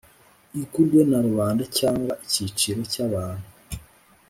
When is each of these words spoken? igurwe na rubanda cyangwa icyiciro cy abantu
igurwe 0.61 0.99
na 1.09 1.19
rubanda 1.25 1.63
cyangwa 1.77 2.13
icyiciro 2.25 2.81
cy 2.91 2.99
abantu 3.07 3.47